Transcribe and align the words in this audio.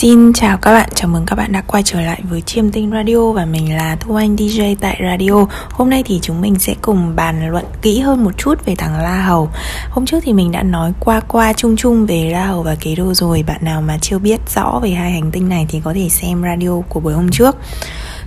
Xin 0.00 0.32
chào 0.32 0.58
các 0.58 0.72
bạn, 0.72 0.88
chào 0.94 1.08
mừng 1.08 1.26
các 1.26 1.36
bạn 1.36 1.52
đã 1.52 1.62
quay 1.66 1.82
trở 1.82 2.00
lại 2.00 2.22
với 2.30 2.40
Chiêm 2.40 2.70
Tinh 2.70 2.90
Radio 2.90 3.32
và 3.32 3.44
mình 3.44 3.76
là 3.76 3.96
Thu 4.00 4.14
Anh 4.14 4.36
DJ 4.36 4.76
tại 4.80 5.00
Radio. 5.02 5.46
Hôm 5.70 5.90
nay 5.90 6.02
thì 6.06 6.18
chúng 6.22 6.40
mình 6.40 6.58
sẽ 6.58 6.74
cùng 6.82 7.16
bàn 7.16 7.50
luận 7.50 7.64
kỹ 7.82 8.00
hơn 8.00 8.24
một 8.24 8.30
chút 8.38 8.64
về 8.64 8.74
thằng 8.74 9.02
La 9.02 9.22
Hầu. 9.22 9.48
Hôm 9.90 10.06
trước 10.06 10.20
thì 10.22 10.32
mình 10.32 10.52
đã 10.52 10.62
nói 10.62 10.92
qua 11.00 11.20
qua 11.20 11.52
chung 11.52 11.76
chung 11.76 12.06
về 12.06 12.30
La 12.32 12.46
Hầu 12.46 12.62
và 12.62 12.74
Kế 12.80 12.94
Đô 12.94 13.14
rồi. 13.14 13.44
Bạn 13.46 13.64
nào 13.64 13.82
mà 13.82 13.98
chưa 14.00 14.18
biết 14.18 14.40
rõ 14.54 14.80
về 14.82 14.90
hai 14.90 15.12
hành 15.12 15.30
tinh 15.30 15.48
này 15.48 15.66
thì 15.68 15.80
có 15.84 15.92
thể 15.94 16.08
xem 16.08 16.42
radio 16.42 16.80
của 16.88 17.00
buổi 17.00 17.12
hôm 17.12 17.30
trước. 17.30 17.56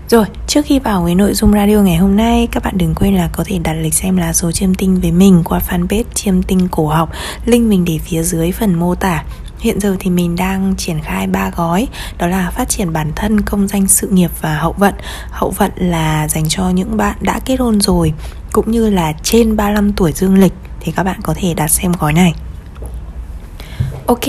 Rồi, 0.09 0.25
trước 0.47 0.65
khi 0.65 0.79
vào 0.79 1.03
với 1.03 1.15
nội 1.15 1.33
dung 1.33 1.53
radio 1.53 1.77
ngày 1.77 1.97
hôm 1.97 2.15
nay, 2.15 2.47
các 2.51 2.63
bạn 2.63 2.77
đừng 2.77 2.95
quên 2.95 3.15
là 3.15 3.29
có 3.31 3.43
thể 3.47 3.59
đặt 3.59 3.73
lịch 3.73 3.93
xem 3.93 4.17
lá 4.17 4.33
số 4.33 4.51
chiêm 4.51 4.73
tinh 4.73 4.99
với 5.01 5.11
mình 5.11 5.41
qua 5.45 5.59
fanpage 5.69 6.03
chiêm 6.13 6.43
tinh 6.43 6.67
cổ 6.71 6.87
học, 6.87 7.11
link 7.45 7.69
mình 7.69 7.85
để 7.85 7.99
phía 8.05 8.23
dưới 8.23 8.51
phần 8.51 8.75
mô 8.75 8.95
tả. 8.95 9.23
Hiện 9.63 9.79
giờ 9.79 9.95
thì 9.99 10.09
mình 10.09 10.35
đang 10.35 10.75
triển 10.77 10.99
khai 10.99 11.27
ba 11.27 11.51
gói 11.55 11.87
Đó 12.17 12.27
là 12.27 12.49
phát 12.49 12.69
triển 12.69 12.93
bản 12.93 13.11
thân, 13.15 13.41
công 13.41 13.67
danh 13.67 13.87
sự 13.87 14.07
nghiệp 14.07 14.31
và 14.41 14.57
hậu 14.57 14.73
vận. 14.77 14.93
Hậu 15.29 15.49
vận 15.49 15.71
là 15.75 16.27
dành 16.27 16.43
cho 16.49 16.69
những 16.69 16.97
bạn 16.97 17.17
đã 17.21 17.39
kết 17.45 17.59
hôn 17.59 17.81
rồi 17.81 18.13
Cũng 18.51 18.71
như 18.71 18.89
là 18.89 19.13
trên 19.23 19.55
35 19.55 19.93
tuổi 19.93 20.11
dương 20.11 20.37
lịch 20.37 20.53
Thì 20.79 20.91
các 20.91 21.03
bạn 21.03 21.19
có 21.23 21.33
thể 21.37 21.53
đặt 21.53 21.67
xem 21.67 21.91
gói 21.99 22.13
này. 22.13 22.33
Ok, 24.05 24.25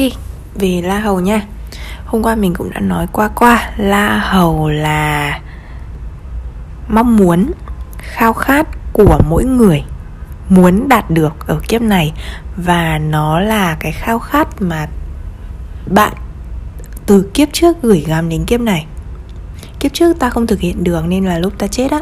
về 0.55 0.83
La 0.85 0.99
Hầu 0.99 1.21
nha. 1.21 1.43
Hôm 2.07 2.23
qua 2.23 2.35
mình 2.35 2.55
cũng 2.55 2.71
đã 2.71 2.81
nói 2.81 3.07
qua 3.13 3.29
qua 3.29 3.71
La 3.77 4.19
Hầu 4.19 4.71
là 4.71 5.41
mong 6.89 7.17
muốn, 7.17 7.51
khao 7.99 8.33
khát 8.33 8.67
của 8.93 9.19
mỗi 9.29 9.45
người 9.45 9.83
muốn 10.49 10.89
đạt 10.89 11.11
được 11.11 11.47
ở 11.47 11.61
kiếp 11.69 11.83
này. 11.83 12.13
Và 12.57 12.99
nó 12.99 13.41
là 13.41 13.77
cái 13.81 13.93
khao 13.93 14.19
khát 14.19 14.49
mà 14.63 14.87
bạn 15.87 16.13
từ 17.07 17.31
kiếp 17.35 17.49
trước 17.53 17.83
gửi 17.83 18.05
gắm 18.07 18.29
đến 18.29 18.45
kiếp 18.45 18.61
này. 18.61 18.87
Kiếp 19.81 19.93
trước 19.93 20.19
ta 20.19 20.31
không 20.31 20.47
thực 20.47 20.61
hiện 20.61 20.85
được 20.85 21.07
nên 21.07 21.25
là 21.25 21.39
lúc 21.39 21.59
ta 21.59 21.67
chết 21.67 21.91
á. 21.91 22.01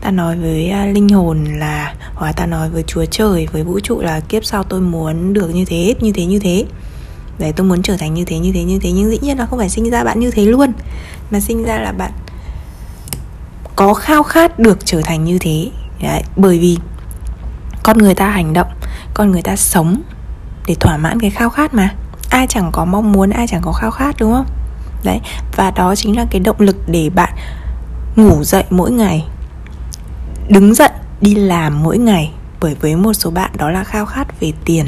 Ta 0.00 0.10
nói 0.10 0.36
với 0.36 0.70
à, 0.70 0.86
linh 0.86 1.08
hồn 1.08 1.44
là 1.44 1.94
hoặc 2.14 2.32
ta 2.36 2.46
nói 2.46 2.70
với 2.70 2.82
chúa 2.82 3.04
trời 3.04 3.48
với 3.52 3.64
vũ 3.64 3.80
trụ 3.80 4.00
là 4.00 4.20
kiếp 4.20 4.44
sau 4.44 4.64
tôi 4.64 4.80
muốn 4.80 5.32
được 5.32 5.54
như 5.54 5.64
thế 5.64 5.94
như 6.00 6.12
thế 6.12 6.26
như 6.26 6.38
thế. 6.38 6.64
Để 7.38 7.52
tôi 7.52 7.66
muốn 7.66 7.82
trở 7.82 7.96
thành 7.96 8.14
như 8.14 8.24
thế 8.24 8.38
như 8.38 8.52
thế 8.52 8.64
như 8.64 8.78
thế 8.78 8.92
nhưng 8.92 9.10
dĩ 9.10 9.18
nhiên 9.22 9.38
là 9.38 9.46
không 9.46 9.58
phải 9.58 9.70
sinh 9.70 9.90
ra 9.90 10.04
bạn 10.04 10.20
như 10.20 10.30
thế 10.30 10.46
luôn. 10.46 10.72
Mà 11.30 11.40
sinh 11.40 11.64
ra 11.64 11.78
là 11.78 11.92
bạn 11.92 12.12
có 13.76 13.94
khao 13.94 14.22
khát 14.22 14.58
được 14.58 14.78
trở 14.84 15.00
thành 15.04 15.24
như 15.24 15.38
thế. 15.38 15.70
Đấy, 16.02 16.22
bởi 16.36 16.58
vì 16.58 16.78
con 17.82 17.98
người 17.98 18.14
ta 18.14 18.30
hành 18.30 18.52
động 18.52 18.68
con 19.14 19.30
người 19.30 19.42
ta 19.42 19.56
sống 19.56 20.02
để 20.66 20.74
thỏa 20.74 20.96
mãn 20.96 21.20
cái 21.20 21.30
khao 21.30 21.50
khát 21.50 21.74
mà 21.74 21.94
ai 22.30 22.46
chẳng 22.46 22.72
có 22.72 22.84
mong 22.84 23.12
muốn, 23.12 23.30
ai 23.30 23.46
chẳng 23.46 23.62
có 23.62 23.72
khao 23.72 23.90
khát, 23.90 24.16
đúng 24.18 24.32
không? 24.32 24.46
Đấy, 25.04 25.20
và 25.56 25.70
đó 25.70 25.94
chính 25.94 26.16
là 26.16 26.26
cái 26.30 26.40
động 26.40 26.60
lực 26.60 26.76
để 26.86 27.10
bạn 27.14 27.34
ngủ 28.16 28.44
dậy 28.44 28.64
mỗi 28.70 28.90
ngày, 28.90 29.24
đứng 30.48 30.74
dậy 30.74 30.90
đi 31.20 31.34
làm 31.34 31.82
mỗi 31.82 31.98
ngày, 31.98 32.32
bởi 32.60 32.74
với 32.80 32.96
một 32.96 33.12
số 33.12 33.30
bạn 33.30 33.50
đó 33.56 33.70
là 33.70 33.84
khao 33.84 34.06
khát 34.06 34.40
về 34.40 34.52
tiền, 34.64 34.86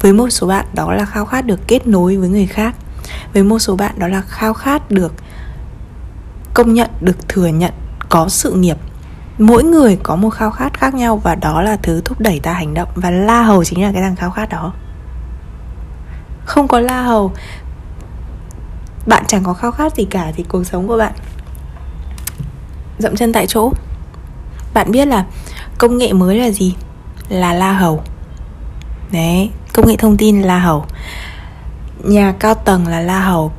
với 0.00 0.12
một 0.12 0.30
số 0.30 0.46
bạn 0.46 0.64
đó 0.74 0.92
là 0.92 1.04
khao 1.04 1.24
khát 1.24 1.46
được 1.46 1.60
kết 1.68 1.86
nối 1.86 2.16
với 2.16 2.28
người 2.28 2.46
khác, 2.46 2.74
với 3.34 3.42
một 3.42 3.58
số 3.58 3.76
bạn 3.76 3.98
đó 3.98 4.08
là 4.08 4.20
khao 4.20 4.54
khát 4.54 4.90
được 4.90 5.14
công 6.54 6.74
nhận, 6.74 6.90
được 7.00 7.28
thừa 7.28 7.46
nhận 7.46 7.72
có 8.08 8.28
sự 8.28 8.52
nghiệp. 8.52 8.76
Mỗi 9.38 9.64
người 9.64 9.98
có 10.02 10.16
một 10.16 10.30
khao 10.30 10.50
khát 10.50 10.78
khác 10.78 10.94
nhau 10.94 11.16
và 11.16 11.34
đó 11.34 11.62
là 11.62 11.76
thứ 11.82 12.00
thúc 12.04 12.20
đẩy 12.20 12.40
ta 12.40 12.52
hành 12.52 12.74
động, 12.74 12.88
và 12.94 13.10
la 13.10 13.42
hầu 13.42 13.64
chính 13.64 13.82
là 13.82 13.92
cái 13.92 14.02
thằng 14.02 14.16
khao 14.16 14.30
khát 14.30 14.48
đó 14.48 14.72
không 16.48 16.68
có 16.68 16.80
la 16.80 17.02
hầu 17.02 17.32
bạn 19.06 19.24
chẳng 19.28 19.44
có 19.44 19.54
khao 19.54 19.72
khát 19.72 19.96
gì 19.96 20.04
cả 20.04 20.32
thì 20.36 20.44
cuộc 20.48 20.64
sống 20.64 20.88
của 20.88 20.96
bạn 20.96 21.12
dậm 22.98 23.16
chân 23.16 23.32
tại 23.32 23.46
chỗ. 23.46 23.72
Bạn 24.74 24.90
biết 24.90 25.08
là 25.08 25.24
công 25.78 25.98
nghệ 25.98 26.12
mới 26.12 26.38
là 26.38 26.50
gì? 26.50 26.74
Là 27.28 27.54
la 27.54 27.72
hầu. 27.72 28.02
Đấy 29.12 29.50
công 29.72 29.88
nghệ 29.88 29.96
thông 29.96 30.16
tin 30.16 30.42
là 30.42 30.46
la 30.46 30.58
hầu. 30.58 30.84
Nhà 32.04 32.34
cao 32.38 32.54
tầng 32.54 32.86
là 32.86 33.00
la 33.00 33.20
hầu. 33.20 33.52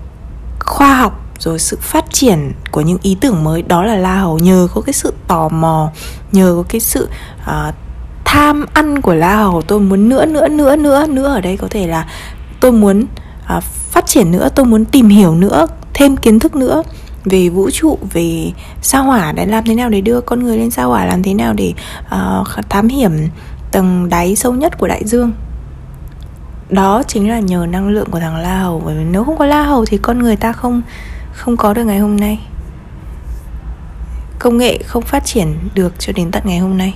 Khoa 0.60 0.96
học 0.96 1.22
rồi 1.40 1.60
sự 1.60 1.78
phát 1.82 2.06
triển 2.12 2.52
của 2.72 2.82
những 2.82 2.98
ý 3.02 3.18
tưởng 3.22 3.44
mới 3.44 3.62
đó 3.62 3.84
là 3.84 3.96
la 3.96 4.16
hầu. 4.16 4.40
Nhờ 4.40 4.68
có 4.74 4.82
cái 4.82 4.94
sự 4.94 5.14
tò 5.28 5.50
mò 5.50 5.92
nhờ 6.32 6.54
có 6.58 6.64
cái 6.70 6.82
sự 6.82 7.10
uh, 7.42 7.76
tham 8.26 8.66
ăn 8.74 9.02
của 9.02 9.14
la 9.14 9.36
hầu 9.36 9.62
tôi 9.62 9.80
muốn 9.80 10.10
nữa 10.10 10.26
nữa 10.26 10.48
nữa 10.48 10.76
nữa 10.76 11.06
nữa 11.08 11.28
ở 11.28 11.42
đây 11.42 11.58
có 11.58 11.68
thể 11.70 11.88
là 11.88 12.08
tôi 12.60 12.72
muốn 12.72 13.06
à, 13.46 13.60
phát 13.60 14.06
triển 14.06 14.32
nữa 14.32 14.50
tôi 14.56 14.66
muốn 14.66 14.86
tìm 14.86 15.10
hiểu 15.10 15.36
nữa 15.36 15.68
thêm 15.94 16.18
kiến 16.18 16.40
thức 16.40 16.56
nữa 16.56 16.84
về 17.26 17.50
vũ 17.50 17.70
trụ 17.70 17.98
về 18.14 18.52
sao 18.82 19.04
hỏa 19.04 19.32
để 19.32 19.46
làm 19.46 19.64
thế 19.66 19.76
nào 19.76 19.90
để 19.90 20.02
đưa 20.02 20.22
con 20.22 20.44
người 20.44 20.58
lên 20.58 20.72
sao 20.72 20.90
hỏa 20.90 21.06
làm 21.06 21.24
thế 21.24 21.34
nào 21.34 21.54
để 21.54 21.74
uh, 22.06 22.70
thám 22.70 22.88
hiểm 22.88 23.28
tầng 23.72 24.10
đáy 24.10 24.36
sâu 24.36 24.54
nhất 24.54 24.78
của 24.78 24.88
đại 24.88 25.04
dương. 25.06 25.32
Đó 26.70 27.04
chính 27.08 27.30
là 27.30 27.40
nhờ 27.40 27.66
năng 27.70 27.90
lượng 27.90 28.10
của 28.12 28.20
thằng 28.20 28.36
la 28.36 28.60
hầu 28.60 28.82
bởi 28.86 28.98
vì 28.98 29.04
nếu 29.04 29.24
không 29.24 29.38
có 29.38 29.46
la 29.46 29.64
hầu 29.64 29.86
thì 29.86 29.98
con 29.98 30.20
người 30.20 30.36
ta 30.36 30.54
không 30.54 30.82
không 31.34 31.58
có 31.58 31.74
được 31.74 31.84
ngày 31.84 32.00
hôm 32.00 32.18
nay. 32.18 32.40
Công 34.40 34.58
nghệ 34.58 34.80
không 34.86 35.04
phát 35.04 35.26
triển 35.26 35.56
được 35.76 35.94
cho 36.00 36.14
đến 36.16 36.32
tận 36.32 36.44
ngày 36.46 36.58
hôm 36.60 36.78
nay. 36.78 36.94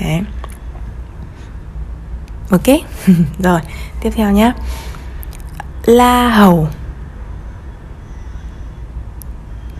Đấy 0.00 0.20
ok 2.50 2.66
rồi 3.38 3.60
tiếp 4.00 4.10
theo 4.14 4.32
nhé 4.32 4.52
la 5.84 6.28
hầu. 6.28 6.68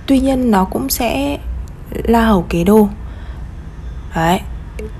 Tuy 0.06 0.20
nhiên 0.20 0.50
nó 0.50 0.64
cũng 0.64 0.88
sẽ 0.88 1.38
la 1.90 2.24
hầu 2.24 2.42
kế 2.42 2.64
đô. 2.64 2.88
Đấy 4.14 4.40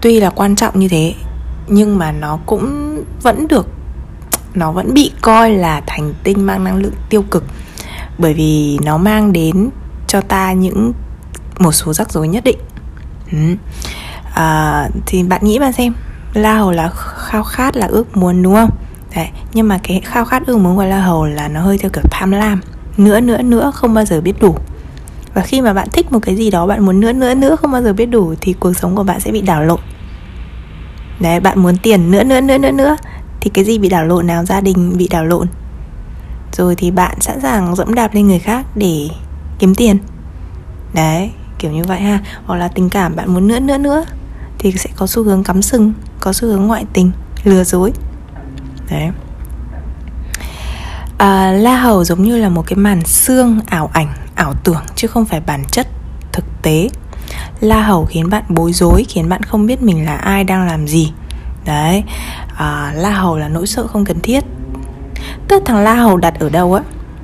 tuy 0.01 0.21
là 0.21 0.31
quan 0.31 0.57
trọng 0.57 0.81
như 0.81 0.89
thế 0.89 1.15
nhưng 1.69 1.99
mà 1.99 2.13
nó 2.13 2.39
cũng 2.47 2.97
vẫn 3.23 3.49
được 3.49 3.69
nó 4.55 4.73
vẫn 4.73 4.95
bị 4.95 5.13
coi 5.21 5.51
là 5.51 5.83
thành 5.87 6.15
tinh 6.23 6.47
mang 6.47 6.65
năng 6.65 6.77
lượng 6.77 6.95
tiêu 7.09 7.23
cực. 7.23 7.45
Bởi 8.19 8.35
vì 8.35 8.79
nó 8.85 8.99
mang 8.99 9.33
đến 9.33 9.71
cho 10.07 10.21
ta 10.21 10.53
những 10.53 10.93
một 11.59 11.73
số 11.73 11.93
rắc 11.93 12.13
rối 12.13 12.29
nhất 12.29 12.45
định. 12.45 12.59
Ừ. 13.33 13.39
à, 14.35 14.89
thì 15.07 15.23
bạn 15.23 15.45
nghĩ 15.45 15.59
mà 15.59 15.73
xem 15.73 15.95
la 16.35 16.55
hầu 16.55 16.71
là 16.71 16.91
khao 17.31 17.43
khát 17.43 17.77
là 17.77 17.87
ước 17.87 18.17
muốn 18.17 18.43
đúng 18.43 18.55
không 18.55 18.71
Đấy, 19.17 19.29
nhưng 19.53 19.69
mà 19.69 19.79
cái 19.83 20.01
khao 20.05 20.25
khát 20.25 20.47
ước 20.47 20.59
muốn 20.59 20.77
của 20.77 20.85
la 20.85 21.01
hầu 21.01 21.27
là 21.27 21.49
nó 21.49 21.61
hơi 21.61 21.79
theo 21.79 21.91
kiểu 21.91 22.05
tham 22.11 22.31
lam 22.31 22.61
nữa 22.97 23.21
nữa 23.21 23.43
nữa 23.43 23.73
không 23.75 23.95
bao 23.95 24.05
giờ 24.05 24.21
biết 24.21 24.41
đủ 24.41 24.55
và 25.35 25.43
khi 25.43 25.61
mà 25.61 25.73
bạn 25.73 25.89
thích 25.93 26.13
một 26.13 26.19
cái 26.23 26.37
gì 26.37 26.51
đó 26.51 26.67
bạn 26.67 26.85
muốn 26.85 27.01
nữa 27.01 27.13
nữa 27.13 27.35
nữa 27.35 27.57
không 27.57 27.73
bao 27.73 27.83
giờ 27.83 27.93
biết 27.93 28.07
đủ 28.07 28.35
thì 28.41 28.53
cuộc 28.53 28.73
sống 28.73 28.97
của 28.97 29.03
bạn 29.03 29.21
sẽ 29.21 29.33
bị 29.33 29.41
đảo 29.41 29.65
lộn 29.65 29.81
đấy 31.21 31.41
bạn 31.41 31.63
muốn 31.63 31.77
tiền 31.77 32.11
nữa 32.11 32.25
nữa 32.25 32.41
nữa 32.41 32.59
nữa 32.59 32.71
nữa 32.71 32.97
thì 33.41 33.51
cái 33.55 33.65
gì 33.65 33.79
bị 33.79 33.89
đảo 33.89 34.05
lộn 34.05 34.27
nào 34.27 34.45
gia 34.45 34.61
đình 34.61 34.97
bị 34.97 35.09
đảo 35.09 35.25
lộn 35.25 35.47
rồi 36.53 36.75
thì 36.77 36.91
bạn 36.91 37.21
sẵn 37.21 37.41
sàng 37.41 37.77
dẫm 37.77 37.95
đạp 37.95 38.15
lên 38.15 38.29
người 38.29 38.39
khác 38.39 38.67
để 38.75 39.09
kiếm 39.59 39.75
tiền 39.75 39.99
đấy 40.95 41.31
kiểu 41.59 41.71
như 41.71 41.85
vậy 41.85 42.01
ha 42.01 42.21
hoặc 42.45 42.57
là 42.57 42.69
tình 42.69 42.89
cảm 42.91 43.17
bạn 43.17 43.35
muốn 43.35 43.49
nữa 43.49 43.61
nữa 43.61 43.79
nữa 43.79 44.05
thì 44.59 44.73
sẽ 44.73 44.91
có 44.97 45.07
xu 45.07 45.23
hướng 45.23 45.45
cắm 45.45 45.63
sừng 45.63 45.93
có 46.21 46.33
xu 46.33 46.49
hướng 46.49 46.67
ngoại 46.67 46.85
tình 46.93 47.13
lừa 47.45 47.65
dối. 47.65 47.93
Đấy. 48.91 49.11
À, 51.19 51.53
la 51.53 51.77
hầu 51.77 52.05
giống 52.05 52.23
như 52.23 52.39
là 52.39 52.49
một 52.49 52.67
cái 52.67 52.77
màn 52.77 53.05
xương 53.05 53.61
ảo 53.67 53.91
ảnh 53.93 54.09
ảo 54.35 54.55
tưởng 54.65 54.83
chứ 54.95 55.09
không 55.09 55.25
phải 55.25 55.41
bản 55.41 55.65
chất 55.71 55.87
thực 56.33 56.45
tế. 56.63 56.89
La 57.61 57.83
hầu 57.83 58.05
khiến 58.05 58.31
bạn 58.31 58.45
bối 58.49 58.73
rối 58.73 59.05
khiến 59.09 59.29
bạn 59.29 59.43
không 59.43 59.67
biết 59.67 59.83
mình 59.83 60.05
là 60.05 60.17
ai 60.17 60.45
đang 60.45 60.67
làm 60.67 60.87
gì. 60.87 61.13
Đấy. 61.65 62.05
À, 62.57 62.93
la 62.97 63.11
hầu 63.11 63.39
là 63.39 63.49
nỗi 63.49 63.67
sợ 63.67 63.87
không 63.87 64.05
cần 64.05 64.21
thiết. 64.21 64.45
Tức 65.49 65.63
thằng 65.67 65.79
la 65.79 65.95
hầu 65.95 66.17
đặt 66.17 66.35
ở 66.41 66.49
đâu 66.49 66.75
á 66.75 66.83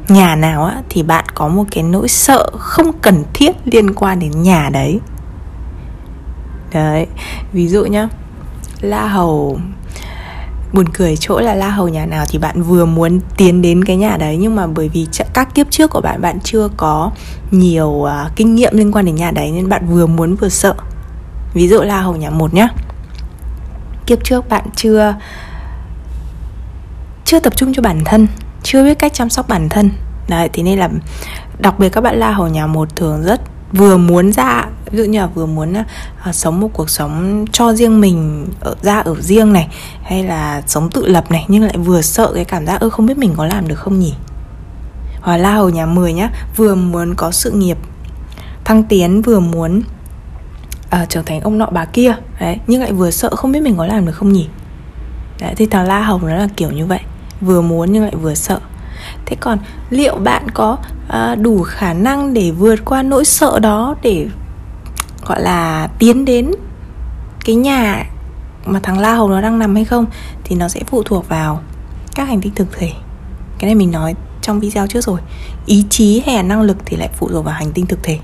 nhà 0.09 0.37
nào 0.37 0.65
á 0.65 0.83
thì 0.89 1.03
bạn 1.03 1.25
có 1.35 1.49
một 1.49 1.65
cái 1.71 1.83
nỗi 1.83 2.09
sợ 2.09 2.51
không 2.59 2.93
cần 3.03 3.25
thiết 3.33 3.57
liên 3.65 3.95
quan 3.95 4.19
đến 4.19 4.43
nhà 4.43 4.71
đấy. 4.73 5.01
Đấy. 6.73 7.07
Ví 7.53 7.69
dụ 7.69 7.85
nhá 7.85 8.09
la 8.87 9.07
hầu. 9.07 9.59
Buồn 10.73 10.89
cười 10.89 11.17
chỗ 11.17 11.41
là 11.41 11.55
la 11.55 11.71
hầu 11.71 11.89
nhà 11.89 12.07
nào 12.07 12.25
thì 12.29 12.39
bạn 12.39 12.63
vừa 12.63 12.85
muốn 12.85 13.21
tiến 13.37 13.63
đến 13.63 13.85
cái 13.85 13.97
nhà 13.97 14.17
đấy 14.17 14.37
nhưng 14.37 14.57
mà 14.57 14.67
bởi 14.67 14.89
vì 14.89 15.07
các 15.35 15.55
kiếp 15.55 15.67
trước 15.71 15.91
của 15.91 16.01
bạn 16.01 16.21
bạn 16.21 16.39
chưa 16.41 16.69
có 16.77 17.11
nhiều 17.51 17.89
uh, 17.89 18.09
kinh 18.37 18.55
nghiệm 18.55 18.77
liên 18.77 18.93
quan 18.93 19.05
đến 19.05 19.15
nhà 19.15 19.31
đấy 19.31 19.51
nên 19.53 19.69
bạn 19.69 19.87
vừa 19.89 20.07
muốn 20.07 20.35
vừa 20.35 20.49
sợ. 20.49 20.75
Ví 21.55 21.69
dụ 21.69 21.81
la 21.83 22.01
hầu 22.01 22.17
nhà 22.17 22.31
một 22.31 22.55
nhá. 22.55 22.69
Kiếp 24.07 24.25
trước 24.25 24.49
bạn 24.49 24.65
chưa 24.77 25.15
chưa 27.25 27.41
tập 27.41 27.57
trung 27.57 27.75
cho 27.75 27.83
bản 27.83 28.05
thân 28.05 28.27
chưa 28.63 28.85
biết 28.85 28.99
cách 28.99 29.15
chăm 29.15 29.31
sóc 29.31 29.49
bản 29.49 29.69
thân. 29.69 29.91
Đấy 30.29 30.51
thế 30.53 30.63
nên 30.63 30.79
là 30.79 30.89
đặc 31.59 31.79
biệt 31.79 31.89
các 31.89 32.01
bạn 32.01 32.17
la 32.17 32.31
hầu 32.31 32.49
nhà 32.49 32.67
một 32.67 32.97
thường 32.97 33.23
rất 33.23 33.41
vừa 33.73 33.97
muốn 33.97 34.33
ra 34.33 34.65
ví 34.91 34.99
dụ 34.99 35.05
như 35.05 35.19
là 35.19 35.27
vừa 35.27 35.47
muốn 35.47 35.75
uh, 36.29 36.35
sống 36.35 36.61
một 36.61 36.69
cuộc 36.73 36.91
sống 36.91 37.45
cho 37.53 37.75
riêng 37.75 38.01
mình 38.01 38.47
ở 38.61 38.75
ra 38.83 38.99
ở 38.99 39.15
riêng 39.21 39.53
này 39.53 39.69
hay 40.03 40.25
là 40.25 40.63
sống 40.67 40.91
tự 40.91 41.07
lập 41.07 41.31
này 41.31 41.45
nhưng 41.49 41.63
lại 41.63 41.77
vừa 41.77 42.03
sợ 42.03 42.33
cái 42.35 42.45
cảm 42.45 42.67
giác 42.67 42.81
ơ 42.81 42.91
không 42.91 43.07
biết 43.07 43.19
mình 43.19 43.35
có 43.37 43.47
làm 43.47 43.69
được 43.69 43.79
không 43.79 43.99
nhỉ? 43.99 44.15
Hoặc 45.21 45.37
La 45.37 45.55
Hầu 45.55 45.71
nhà 45.71 45.87
10 45.87 46.13
nhá 46.13 46.31
Vừa 46.57 46.75
muốn 46.75 47.15
có 47.15 47.31
sự 47.31 47.51
nghiệp 47.51 47.79
thăng 48.65 48.83
tiến 48.83 49.23
Vừa 49.23 49.41
muốn 49.41 49.83
uh, 51.03 51.09
trở 51.09 51.23
thành 51.23 51.41
ông 51.41 51.59
nọ 51.59 51.67
bà 51.67 51.85
kia 51.85 52.15
Đấy 52.41 52.59
Nhưng 52.67 52.81
lại 52.81 52.93
vừa 52.93 53.11
sợ 53.11 53.37
không 53.37 53.53
biết 53.53 53.61
mình 53.61 53.77
có 53.77 53.87
làm 53.87 54.07
được 54.07 54.13
không 54.13 54.33
nhỉ? 54.33 54.49
Đấy 55.41 55.55
thì 55.57 55.67
thằng 55.67 55.87
La 55.87 56.01
Hầu 56.01 56.19
nó 56.19 56.35
là 56.35 56.49
kiểu 56.57 56.71
như 56.71 56.87
vậy 56.87 57.01
Vừa 57.41 57.61
muốn 57.61 57.93
nhưng 57.93 58.03
lại 58.03 58.15
vừa 58.23 58.35
sợ. 58.35 58.61
Thế 59.27 59.37
còn 59.41 59.59
liệu 59.91 60.17
bạn 60.17 60.51
có 60.55 60.79
uh, 61.09 61.39
đủ 61.39 61.63
khả 61.63 61.93
năng 61.93 62.35
để 62.35 62.51
vượt 62.51 62.85
qua 62.85 63.03
nỗi 63.03 63.25
sợ 63.25 63.59
đó 63.59 63.95
Để 64.03 64.27
gọi 65.27 65.43
là 65.43 65.89
tiến 65.99 66.25
đến 66.25 66.51
cái 67.45 67.55
nhà 67.55 68.07
mà 68.65 68.81
thằng 68.83 68.99
La 68.99 69.15
Hầu 69.15 69.29
nó 69.29 69.41
đang 69.41 69.59
nằm 69.59 69.75
hay 69.75 69.85
không 69.85 70.07
Thì 70.45 70.57
nó 70.57 70.69
sẽ 70.69 70.81
phụ 70.87 71.03
thuộc 71.03 71.29
vào 71.29 71.61
các 72.15 72.29
hành 72.29 72.41
tinh 72.41 72.55
thực 72.55 72.79
thể. 72.79 72.93
Cái 73.59 73.69
này 73.69 73.75
mình 73.75 73.91
nói 73.91 74.15
trong 74.43 74.61
video 74.61 74.87
trước 74.87 75.05
rồi. 75.05 75.21
Ý 75.67 75.85
chí 75.91 76.23
hay 76.27 76.35
là 76.35 76.43
năng 76.43 76.63
lực 76.63 76.77
thì 76.85 76.97
lại 76.97 77.09
phụ 77.15 77.29
thuộc 77.29 77.45
vào 77.45 77.55
hành 77.55 77.73
tinh 77.73 77.87
thực 77.87 78.03
thể. 78.03 78.19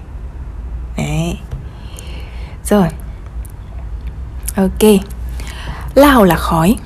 Đấy. 0.96 1.38
Rồi. 2.64 2.88
Ok. 4.56 5.00
La 5.94 6.10
Hầu 6.10 6.24
là 6.24 6.36
khói. 6.36 6.76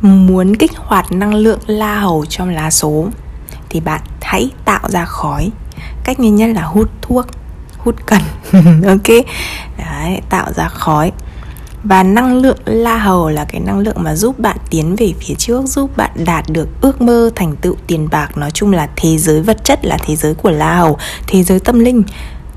Muốn 0.00 0.56
kích 0.56 0.76
hoạt 0.76 1.12
năng 1.12 1.34
lượng 1.34 1.60
la 1.66 2.00
hầu 2.00 2.26
trong 2.26 2.48
lá 2.48 2.70
số 2.70 3.08
Thì 3.68 3.80
bạn 3.80 4.00
hãy 4.22 4.50
tạo 4.64 4.88
ra 4.88 5.04
khói. 5.04 5.50
Cách 6.04 6.20
nhanh 6.20 6.36
nhất 6.36 6.46
là 6.54 6.62
hút 6.62 6.90
thuốc. 7.02 7.26
Hút 7.84 7.94
cần. 8.06 8.20
Ok. 8.86 9.24
Đấy, 9.78 10.20
tạo 10.30 10.52
ra 10.52 10.68
khói. 10.68 11.12
Và 11.84 12.02
năng 12.02 12.36
lượng 12.36 12.58
la 12.64 12.98
hầu 12.98 13.28
là 13.28 13.44
cái 13.44 13.60
năng 13.60 13.78
lượng 13.78 13.96
mà 13.98 14.14
giúp 14.14 14.38
bạn 14.38 14.56
tiến 14.70 14.96
về 14.96 15.12
phía 15.20 15.34
trước 15.34 15.66
giúp 15.66 15.96
bạn 15.96 16.10
đạt 16.24 16.44
được 16.48 16.68
ước 16.80 17.02
mơ 17.02 17.30
thành 17.36 17.56
tựu 17.56 17.74
tiền 17.86 18.08
bạc. 18.10 18.36
Nói 18.36 18.50
chung 18.50 18.72
là 18.72 18.88
thế 18.96 19.18
giới 19.18 19.42
vật 19.42 19.64
chất 19.64 19.84
là 19.84 19.98
thế 20.06 20.16
giới 20.16 20.34
của 20.34 20.50
la 20.50 20.76
hầu 20.76 20.98
thế 21.26 21.42
giới 21.42 21.60
tâm 21.60 21.78
linh 21.78 22.02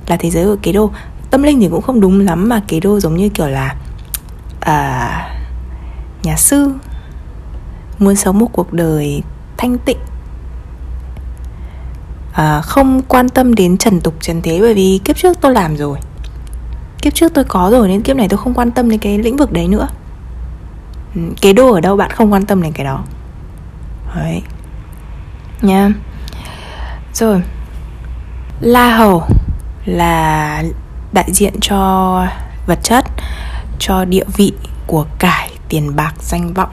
là 0.07 0.17
thế 0.17 0.29
giới 0.29 0.45
của 0.45 0.57
kế 0.61 0.71
đô. 0.71 0.91
Tâm 1.29 1.43
linh 1.43 1.59
thì 1.59 1.67
cũng 1.69 1.81
không 1.81 2.01
đúng 2.01 2.19
lắm 2.19 2.49
mà 2.49 2.61
kế 2.67 2.79
đô 2.79 2.99
giống 2.99 3.17
như 3.17 3.29
kiểu 3.29 3.47
là 3.47 3.75
uh, 4.61 5.33
nhà 6.23 6.35
sư 6.37 6.71
muốn 7.99 8.15
sống 8.15 8.39
một 8.39 8.47
cuộc 8.51 8.73
đời 8.73 9.23
thanh 9.57 9.77
tịnh 9.77 9.97
à, 12.33 12.61
không 12.61 13.01
quan 13.07 13.29
tâm 13.29 13.55
đến 13.55 13.77
trần 13.77 14.01
tục 14.01 14.13
trần 14.21 14.41
thế 14.41 14.61
bởi 14.61 14.73
vì 14.73 14.99
kiếp 15.05 15.17
trước 15.17 15.37
tôi 15.41 15.53
làm 15.53 15.77
rồi. 15.77 15.97
Kiếp 17.01 17.13
trước 17.13 17.33
tôi 17.33 17.43
có 17.43 17.69
rồi 17.71 17.87
nên 17.87 18.01
kiếp 18.01 18.15
này 18.17 18.29
tôi 18.29 18.37
không 18.37 18.53
quan 18.53 18.71
tâm 18.71 18.89
đến 18.89 18.99
cái 18.99 19.17
lĩnh 19.17 19.37
vực 19.37 19.51
đấy 19.51 19.67
nữa. 19.67 19.87
Ừ, 21.15 21.21
cái 21.41 21.53
đồ 21.53 21.73
ở 21.73 21.81
đâu 21.81 21.95
bạn 21.97 22.11
không 22.11 22.33
quan 22.33 22.45
tâm 22.45 22.61
đến 22.61 22.71
cái 22.73 22.85
đó. 22.85 23.03
Đấy. 24.15 24.41
Nha. 25.61 25.89
Rồi. 27.13 27.41
La 28.59 28.97
hầu 28.97 29.23
là 29.85 30.63
đại 31.13 31.33
diện 31.33 31.53
cho 31.61 32.27
vật 32.67 32.79
chất 32.83 33.05
cho 33.79 34.05
địa 34.05 34.25
vị 34.37 34.53
của 34.87 35.05
cải 35.19 35.51
tiền 35.69 35.95
bạc 35.95 36.13
danh 36.19 36.53
vọng. 36.53 36.71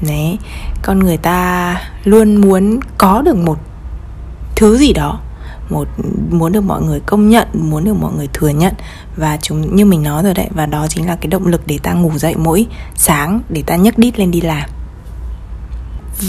Đấy. 0.00 0.38
Con 0.82 0.98
người 0.98 1.16
ta 1.16 1.76
luôn 2.04 2.36
muốn 2.36 2.80
có 2.98 3.22
được 3.22 3.36
một 3.36 3.58
thứ 4.60 4.76
gì 4.76 4.92
đó. 4.92 5.20
Một, 5.70 5.88
muốn 6.30 6.52
được 6.52 6.60
mọi 6.60 6.82
người 6.82 7.00
công 7.00 7.28
nhận, 7.28 7.48
muốn 7.52 7.84
được 7.84 7.94
mọi 7.94 8.12
người 8.16 8.28
thừa 8.32 8.48
nhận. 8.48 8.74
Và 9.16 9.38
chúng, 9.42 9.76
như 9.76 9.84
mình 9.84 10.02
nói 10.02 10.22
rồi 10.22 10.34
đấy, 10.34 10.48
và 10.54 10.66
đó 10.66 10.86
chính 10.88 11.06
là 11.06 11.16
cái 11.16 11.26
động 11.28 11.46
lực 11.46 11.66
để 11.66 11.78
ta 11.82 11.92
ngủ 11.92 12.10
dậy 12.16 12.34
mỗi 12.36 12.66
sáng, 12.94 13.40
để 13.48 13.62
ta 13.66 13.76
nhấc 13.76 13.98
đít 13.98 14.18
lên 14.18 14.30
đi 14.30 14.40
làm. 14.40 14.70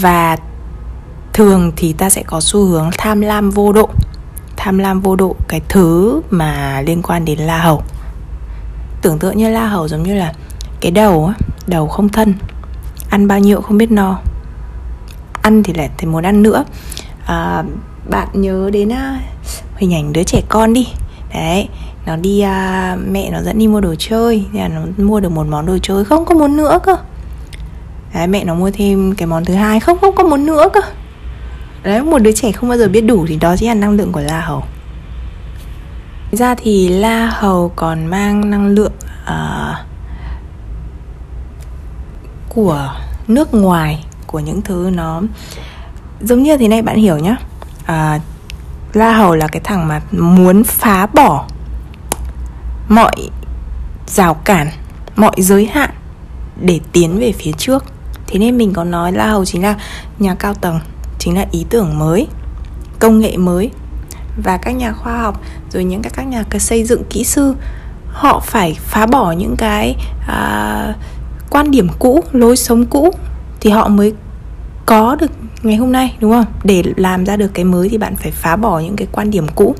Và 0.00 0.36
thường 1.32 1.72
thì 1.76 1.92
ta 1.92 2.10
sẽ 2.10 2.22
có 2.22 2.40
xu 2.40 2.64
hướng 2.64 2.90
tham 2.98 3.20
lam 3.20 3.50
vô 3.50 3.72
độ. 3.72 3.88
Tham 4.56 4.78
lam 4.78 5.00
vô 5.00 5.16
độ, 5.16 5.36
cái 5.48 5.60
thứ 5.68 6.20
mà 6.30 6.82
liên 6.86 7.02
quan 7.02 7.24
đến 7.24 7.38
la 7.38 7.58
hầu. 7.58 7.82
Tưởng 9.02 9.18
tượng 9.18 9.36
như 9.36 9.50
la 9.50 9.66
hầu 9.66 9.88
giống 9.88 10.02
như 10.02 10.14
là 10.14 10.32
cái 10.80 10.92
đầu 10.92 11.26
á, 11.26 11.34
đầu 11.66 11.88
không 11.88 12.08
thân. 12.08 12.34
Ăn 13.10 13.28
bao 13.28 13.38
nhiêu 13.38 13.60
không 13.60 13.78
biết 13.78 13.90
no. 13.90 14.18
Ăn 15.42 15.62
thì 15.62 15.72
lại 15.72 15.90
thì 15.98 16.06
muốn 16.06 16.24
ăn 16.24 16.42
nữa 16.42 16.64
à, 17.26 17.64
bạn 18.10 18.28
nhớ 18.32 18.70
đến 18.72 18.88
uh, 18.88 19.22
hình 19.76 19.94
ảnh 19.94 20.12
đứa 20.12 20.22
trẻ 20.22 20.42
con 20.48 20.72
đi. 20.72 20.88
Đấy 21.34 21.68
nó 22.06 22.16
đi 22.16 22.44
uh, 22.44 23.08
mẹ 23.08 23.30
nó 23.30 23.42
dẫn 23.42 23.58
đi 23.58 23.66
mua 23.66 23.80
đồ 23.80 23.94
chơi. 23.98 24.44
Thì 24.52 24.58
là 24.58 24.68
nó 24.68 24.80
mua 24.96 25.20
được 25.20 25.32
một 25.32 25.46
món 25.46 25.66
đồ 25.66 25.78
chơi 25.82 26.04
không 26.04 26.24
có 26.24 26.34
muốn 26.34 26.56
nữa 26.56 26.78
cơ. 26.82 26.96
Đấy 28.14 28.26
mẹ 28.26 28.44
nó 28.44 28.54
mua 28.54 28.70
thêm 28.70 29.14
cái 29.14 29.26
món 29.26 29.44
thứ 29.44 29.54
hai 29.54 29.80
không 29.80 29.98
không 30.00 30.14
có 30.14 30.24
muốn 30.24 30.46
nữa 30.46 30.68
cơ. 30.72 30.80
Đấy 31.82 32.02
một 32.02 32.18
đứa 32.18 32.32
trẻ 32.32 32.52
không 32.52 32.68
bao 32.68 32.78
giờ 32.78 32.88
biết 32.88 33.00
đủ 33.00 33.26
thì 33.28 33.36
đó 33.36 33.56
chính 33.56 33.68
là 33.68 33.74
năng 33.74 33.90
lượng 33.90 34.12
của 34.12 34.20
la 34.20 34.40
hầu. 34.40 34.62
Ra 36.32 36.54
thì 36.54 36.88
la 36.88 37.26
hầu 37.26 37.72
còn 37.76 38.06
mang 38.06 38.50
năng 38.50 38.66
lượng 38.66 38.92
uh, 39.24 39.76
của 42.48 42.94
nước 43.28 43.54
ngoài 43.54 44.04
của 44.26 44.38
những 44.38 44.62
thứ 44.62 44.90
nó 44.92 45.22
giống 46.22 46.42
như 46.42 46.56
thế 46.56 46.68
này 46.68 46.82
bạn 46.82 46.96
hiểu 46.96 47.18
nhá. 47.18 47.36
À, 47.86 48.20
la 48.92 49.12
hầu 49.12 49.34
là 49.34 49.46
cái 49.46 49.60
thằng 49.64 49.88
mà 49.88 50.00
muốn 50.10 50.64
phá 50.64 51.06
bỏ 51.06 51.46
mọi 52.88 53.30
rào 54.06 54.34
cản 54.34 54.70
mọi 55.16 55.34
giới 55.36 55.66
hạn 55.66 55.90
để 56.60 56.80
tiến 56.92 57.18
về 57.18 57.32
phía 57.32 57.52
trước. 57.58 57.84
Thế 58.26 58.38
nên 58.38 58.58
mình 58.58 58.72
có 58.72 58.84
nói 58.84 59.12
la 59.12 59.26
hầu 59.26 59.44
chính 59.44 59.62
là 59.62 59.74
nhà 60.18 60.34
cao 60.34 60.54
tầng 60.54 60.80
chính 61.18 61.36
là 61.36 61.46
ý 61.50 61.66
tưởng 61.70 61.98
mới 61.98 62.26
công 62.98 63.18
nghệ 63.18 63.36
mới. 63.36 63.70
Và 64.44 64.56
các 64.56 64.70
nhà 64.70 64.92
khoa 64.92 65.22
học 65.22 65.40
rồi 65.70 65.84
những 65.84 66.02
các 66.02 66.12
các 66.16 66.22
nhà 66.22 66.44
xây 66.58 66.84
dựng 66.84 67.02
kỹ 67.10 67.24
sư 67.24 67.54
họ 68.08 68.40
phải 68.40 68.76
phá 68.80 69.06
bỏ 69.06 69.32
những 69.32 69.54
cái 69.58 69.96
à, 70.28 70.94
quan 71.50 71.70
điểm 71.70 71.88
cũ 71.98 72.24
lối 72.32 72.56
sống 72.56 72.86
cũ 72.86 73.14
thì 73.60 73.70
họ 73.70 73.88
mới 73.88 74.12
có 74.86 75.16
được 75.20 75.30
ngày 75.62 75.76
hôm 75.76 75.92
nay 75.92 76.14
đúng 76.20 76.32
không? 76.32 76.46
Để 76.64 76.82
làm 76.96 77.24
ra 77.24 77.36
được 77.36 77.50
cái 77.54 77.64
mới 77.64 77.88
thì 77.88 77.98
bạn 77.98 78.16
phải 78.16 78.30
phá 78.30 78.56
bỏ 78.56 78.78
những 78.78 78.96
cái 78.96 79.08
quan 79.12 79.30
điểm 79.30 79.46
cũ. 79.54 79.74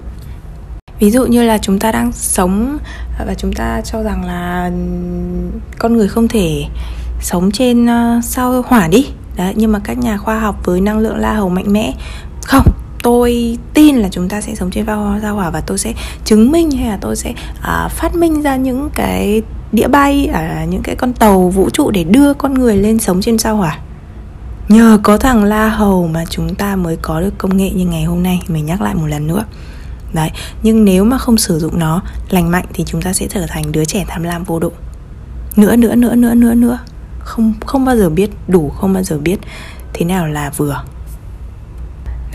Ví 0.99 1.11
dụ 1.11 1.27
như 1.27 1.43
là 1.43 1.59
chúng 1.59 1.79
ta 1.79 1.93
đang 1.93 2.13
sống 2.13 2.79
và 3.27 3.35
chúng 3.35 3.53
ta 3.53 3.81
cho 3.85 4.03
rằng 4.03 4.25
là 4.25 4.71
ừ, 4.75 4.79
con 5.79 5.97
người 5.97 6.09
không 6.09 6.29
thể 6.29 6.65
sống 7.21 7.51
trên 7.51 7.87
ờ, 7.87 8.21
sao 8.23 8.63
hỏa 8.67 8.89
đi. 8.89 9.07
Đấy 9.37 9.53
nhưng 9.57 9.73
mà 9.73 9.79
các 9.85 9.99
nhà 9.99 10.17
khoa 10.17 10.41
học 10.41 10.61
với 10.65 10.81
năng 10.81 10.99
lượng 10.99 11.17
la 11.17 11.35
hầu 11.35 11.49
mạnh 11.49 11.73
mẽ. 11.73 11.95
Không 12.45 12.67
tôi 13.03 13.59
tin 13.75 13.97
là 13.97 14.09
chúng 14.09 14.29
ta 14.29 14.41
sẽ 14.41 14.55
sống 14.55 14.71
trên 14.71 14.87
sao 15.23 15.35
hỏa 15.35 15.51
và 15.51 15.61
tôi 15.61 15.79
sẽ 15.79 15.93
chứng 16.25 16.51
minh 16.51 16.71
hay 16.71 16.89
là 16.89 16.99
tôi 17.01 17.17
sẽ 17.17 17.33
à, 17.63 17.89
phát 17.89 18.15
minh 18.15 18.43
ra 18.43 18.57
những 18.57 18.91
cái 18.95 19.43
đĩa 19.73 19.89
bay 19.89 20.27
à, 20.33 20.65
những 20.71 20.83
cái 20.83 20.95
con 20.95 21.13
tàu 21.13 21.49
vũ 21.49 21.71
trụ 21.71 21.91
để 21.91 22.05
đưa 22.05 22.35
con 22.35 22.55
người 22.55 22.77
lên 22.77 22.99
sống 22.99 23.21
trên 23.21 23.39
sao 23.39 23.57
hỏa 23.57 23.79
nhờ 24.69 24.99
có 25.03 25.19
thằng 25.19 25.45
la 25.45 25.69
hầu 25.69 26.09
mà 26.09 26.25
chúng 26.31 26.55
ta 26.55 26.77
mới 26.77 26.97
có 27.03 27.21
được 27.21 27.39
công 27.39 27.57
nghệ 27.57 27.71
như 27.71 27.87
ngày 27.87 28.05
hôm 28.05 28.23
nay 28.23 28.43
mình 28.49 28.67
nhắc 28.67 28.81
lại 28.81 28.95
một 28.95 29.07
lần 29.07 29.27
nữa. 29.27 29.45
Đấy 30.13 30.31
nhưng 30.63 30.85
nếu 30.85 31.05
mà 31.05 31.19
không 31.19 31.37
sử 31.37 31.59
dụng 31.59 31.79
nó 31.79 32.03
lành 32.29 32.51
mạnh 32.51 32.65
thì 32.75 32.85
chúng 32.87 33.03
ta 33.03 33.13
sẽ 33.13 33.27
trở 33.31 33.47
thành 33.49 33.73
đứa 33.73 33.85
trẻ 33.85 34.05
tham 34.09 34.23
lam 34.23 34.45
vô 34.45 34.59
độ 34.59 34.73
nữa 35.57 35.77
nữa 35.77 35.95
nữa 35.95 36.15
nữa 36.15 36.35
nữa 36.35 36.55
nữa. 36.55 36.79
Không 37.19 37.55
không 37.67 37.85
bao 37.85 37.97
giờ 37.97 38.11
biết 38.11 38.31
đủ 38.49 38.69
không 38.69 38.93
bao 38.93 39.03
giờ 39.03 39.19
biết 39.19 39.39
thế 39.93 40.05
nào 40.05 40.27
là 40.27 40.51
vừa. 40.57 40.83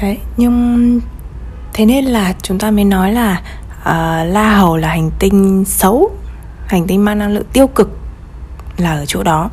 Đấy 0.02 0.18
nhưng 0.38 1.00
thế 1.74 1.86
nên 1.86 2.06
là 2.06 2.34
chúng 2.42 2.60
ta 2.60 2.72
mới 2.72 2.86
nói 2.86 3.14
là 3.14 3.42
uh, 3.82 4.34
la 4.34 4.56
hầu 4.58 4.78
là 4.78 4.88
hành 4.88 5.12
tinh 5.20 5.66
xấu 5.66 6.12
hành 6.68 6.88
tinh 6.88 7.06
mang 7.06 7.20
năng 7.20 7.34
lượng 7.34 7.46
tiêu 7.54 7.68
cực 7.68 7.90
là 8.78 8.94
ở 8.94 9.06
chỗ 9.06 9.24
đó 9.24 9.50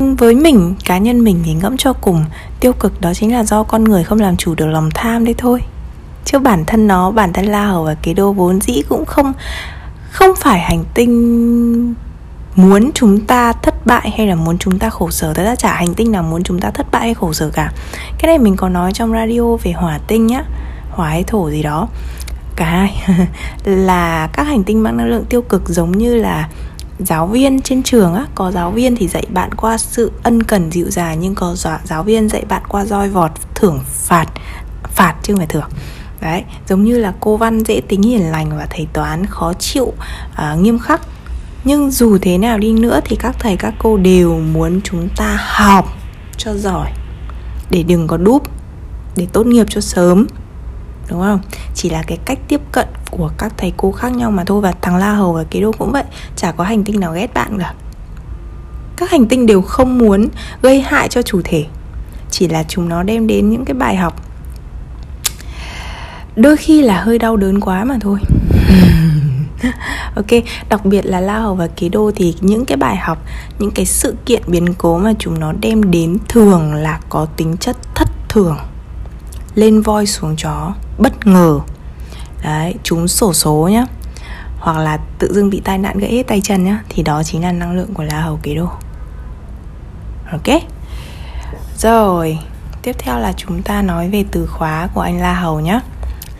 với 0.00 0.34
mình, 0.34 0.74
cá 0.84 0.98
nhân 0.98 1.24
mình 1.24 1.42
thì 1.44 1.54
ngẫm 1.54 1.76
cho 1.76 1.92
cùng, 1.92 2.24
tiêu 2.60 2.72
cực 2.72 3.00
đó 3.00 3.14
chính 3.14 3.32
là 3.32 3.44
do 3.44 3.62
con 3.62 3.84
người 3.84 4.04
không 4.04 4.20
làm 4.20 4.36
chủ 4.36 4.54
được 4.54 4.66
lòng 4.66 4.90
tham 4.94 5.24
đấy 5.24 5.34
thôi. 5.38 5.60
Chứ 6.24 6.38
bản 6.38 6.64
thân 6.66 6.86
nó, 6.86 7.10
bản 7.10 7.32
thân 7.32 7.44
la 7.44 7.66
hầu 7.66 7.84
và 7.84 7.94
kế 7.94 8.14
đô 8.14 8.32
vốn 8.32 8.60
dĩ 8.60 8.82
cũng 8.88 9.04
không 9.04 9.32
không 10.10 10.36
phải 10.36 10.60
hành 10.60 10.84
tinh 10.94 11.94
muốn 12.56 12.90
chúng 12.94 13.20
ta 13.20 13.52
thất 13.52 13.86
bại 13.86 14.10
hay 14.16 14.26
là 14.26 14.34
muốn 14.34 14.58
chúng 14.58 14.78
ta 14.78 14.90
khổ 14.90 15.10
sở. 15.10 15.34
Thật 15.34 15.44
ra 15.44 15.56
chả 15.56 15.74
hành 15.74 15.94
tinh 15.94 16.12
nào 16.12 16.22
muốn 16.22 16.42
chúng 16.42 16.60
ta 16.60 16.70
thất 16.70 16.86
bại 16.90 17.02
hay 17.02 17.14
khổ 17.14 17.32
sở 17.32 17.50
cả. 17.50 17.72
Cái 18.18 18.26
này 18.26 18.38
mình 18.38 18.56
có 18.56 18.68
nói 18.68 18.92
trong 18.92 19.12
radio 19.12 19.56
về 19.62 19.72
hỏa 19.72 19.98
tinh 20.06 20.26
nhá, 20.26 20.44
hỏa 20.90 21.08
hay 21.08 21.24
thổ 21.24 21.50
gì 21.50 21.62
đó. 21.62 21.88
Cả 22.56 22.64
hai, 22.64 23.02
là 23.64 24.28
các 24.32 24.46
hành 24.46 24.64
tinh 24.64 24.82
mang 24.82 24.96
năng 24.96 25.06
lượng 25.06 25.24
tiêu 25.24 25.42
cực 25.42 25.68
giống 25.68 25.98
như 25.98 26.14
là 26.14 26.48
giáo 27.06 27.26
viên 27.26 27.60
trên 27.60 27.82
trường 27.82 28.14
á 28.14 28.26
có 28.34 28.50
giáo 28.50 28.70
viên 28.70 28.96
thì 28.96 29.08
dạy 29.08 29.26
bạn 29.32 29.54
qua 29.54 29.78
sự 29.78 30.12
ân 30.22 30.42
cần 30.42 30.72
dịu 30.72 30.90
dàng 30.90 31.20
nhưng 31.20 31.34
có 31.34 31.56
giáo 31.84 32.02
viên 32.02 32.28
dạy 32.28 32.44
bạn 32.48 32.62
qua 32.68 32.84
roi 32.84 33.08
vọt 33.08 33.30
thưởng 33.54 33.80
phạt 33.86 34.26
phạt 34.82 35.14
chứ 35.22 35.32
không 35.32 35.38
phải 35.38 35.46
thưởng. 35.46 35.70
Đấy 36.20 36.44
giống 36.68 36.84
như 36.84 36.98
là 36.98 37.12
cô 37.20 37.36
văn 37.36 37.64
dễ 37.64 37.80
tính 37.88 38.02
hiền 38.02 38.30
lành 38.30 38.50
và 38.56 38.66
thầy 38.70 38.86
toán 38.92 39.26
khó 39.26 39.52
chịu 39.52 39.92
à, 40.34 40.54
nghiêm 40.54 40.78
khắc. 40.78 41.00
Nhưng 41.64 41.90
dù 41.90 42.18
thế 42.18 42.38
nào 42.38 42.58
đi 42.58 42.72
nữa 42.72 43.00
thì 43.04 43.16
các 43.16 43.36
thầy 43.38 43.56
các 43.56 43.74
cô 43.78 43.96
đều 43.96 44.38
muốn 44.38 44.80
chúng 44.84 45.08
ta 45.16 45.38
học 45.40 45.88
cho 46.36 46.54
giỏi 46.54 46.90
để 47.70 47.82
đừng 47.82 48.06
có 48.06 48.16
đúp 48.16 48.42
để 49.16 49.26
tốt 49.32 49.46
nghiệp 49.46 49.66
cho 49.70 49.80
sớm 49.80 50.26
đúng 51.10 51.20
không? 51.20 51.40
Chỉ 51.74 51.90
là 51.90 52.02
cái 52.06 52.18
cách 52.24 52.38
tiếp 52.48 52.60
cận 52.72 52.86
của 53.10 53.30
các 53.38 53.52
thầy 53.56 53.72
cô 53.76 53.92
khác 53.92 54.12
nhau 54.12 54.30
mà 54.30 54.44
thôi 54.44 54.60
và 54.60 54.72
thằng 54.80 54.96
la 54.96 55.12
hầu 55.12 55.32
và 55.32 55.44
kế 55.44 55.60
đô 55.60 55.72
cũng 55.72 55.92
vậy, 55.92 56.04
chả 56.36 56.52
có 56.52 56.64
hành 56.64 56.84
tinh 56.84 57.00
nào 57.00 57.12
ghét 57.12 57.34
bạn 57.34 57.58
cả. 57.58 57.74
Các 58.96 59.10
hành 59.10 59.26
tinh 59.26 59.46
đều 59.46 59.62
không 59.62 59.98
muốn 59.98 60.28
gây 60.62 60.80
hại 60.80 61.08
cho 61.08 61.22
chủ 61.22 61.40
thể, 61.44 61.64
chỉ 62.30 62.48
là 62.48 62.62
chúng 62.62 62.88
nó 62.88 63.02
đem 63.02 63.26
đến 63.26 63.50
những 63.50 63.64
cái 63.64 63.74
bài 63.74 63.96
học. 63.96 64.22
Đôi 66.36 66.56
khi 66.56 66.82
là 66.82 67.00
hơi 67.00 67.18
đau 67.18 67.36
đớn 67.36 67.60
quá 67.60 67.84
mà 67.84 67.98
thôi. 68.00 68.18
Ok, 70.16 70.26
đặc 70.68 70.84
biệt 70.84 71.06
là 71.06 71.20
la 71.20 71.38
hầu 71.38 71.54
và 71.54 71.66
kế 71.66 71.88
đô 71.88 72.10
thì 72.16 72.34
những 72.40 72.64
cái 72.64 72.76
bài 72.76 72.96
học, 72.96 73.18
những 73.58 73.70
cái 73.70 73.86
sự 73.86 74.16
kiện 74.26 74.42
biến 74.46 74.74
cố 74.78 74.98
mà 74.98 75.12
chúng 75.18 75.40
nó 75.40 75.52
đem 75.60 75.90
đến 75.90 76.18
thường 76.28 76.74
là 76.74 77.00
có 77.08 77.26
tính 77.36 77.56
chất 77.56 77.76
thất 77.94 78.08
thường. 78.28 78.56
Lên 79.54 79.80
voi 79.80 80.06
xuống 80.06 80.36
chó 80.36 80.74
bất 81.00 81.26
ngờ. 81.26 81.60
Đấy 82.42 82.74
chúng 82.82 83.08
sổ 83.08 83.32
số 83.32 83.68
nhá. 83.72 83.84
Hoặc 84.58 84.78
là 84.78 84.98
tự 85.18 85.32
dưng 85.34 85.50
bị 85.50 85.60
tai 85.64 85.78
nạn 85.78 85.98
gãy 85.98 86.10
hết 86.10 86.22
tay 86.22 86.40
chân 86.40 86.64
nhá, 86.64 86.82
thì 86.88 87.02
đó 87.02 87.22
chính 87.22 87.42
là 87.42 87.52
năng 87.52 87.72
lượng 87.72 87.94
của 87.94 88.02
la 88.02 88.20
hầu 88.20 88.38
kế 88.42 88.54
đô. 88.54 88.68
Ok. 90.32 90.62
Rồi, 91.76 92.38
tiếp 92.82 92.96
theo 92.98 93.18
là 93.18 93.32
chúng 93.36 93.62
ta 93.62 93.82
nói 93.82 94.08
về 94.08 94.24
từ 94.30 94.46
khóa 94.46 94.88
của 94.94 95.00
anh 95.00 95.20
la 95.20 95.34
hầu 95.34 95.60
nhá. 95.60 95.80